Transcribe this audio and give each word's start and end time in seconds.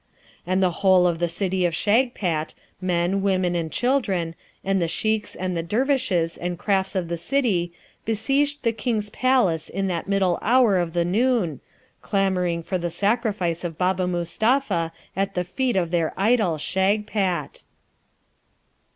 And 0.47 0.63
the 0.63 0.71
whole 0.81 1.05
of 1.05 1.19
the 1.19 1.27
City 1.29 1.63
of 1.63 1.75
Shagpat, 1.75 2.55
men, 2.81 3.21
women, 3.21 3.53
and 3.53 3.71
children, 3.71 4.33
and 4.63 4.81
the 4.81 4.87
sheikhs 4.87 5.35
and 5.35 5.55
the 5.55 5.61
dervishes 5.61 6.37
and 6.37 6.57
crafts 6.57 6.95
of 6.95 7.07
the 7.07 7.19
City 7.19 7.71
besieged 8.03 8.63
the 8.63 8.71
King's 8.73 9.11
palace 9.11 9.69
in 9.69 9.85
that 9.89 10.07
middle 10.09 10.39
hour 10.41 10.79
of 10.79 10.93
the 10.93 11.05
noon, 11.05 11.59
clamouring 12.01 12.63
for 12.63 12.79
the 12.79 12.89
sacrifice 12.89 13.63
of 13.63 13.77
Baba 13.77 14.07
Mustapha 14.07 14.91
at 15.15 15.35
the 15.35 15.43
feet 15.43 15.75
of 15.75 15.91
their 15.91 16.15
idol 16.17 16.57
Shagpat. 16.57 17.61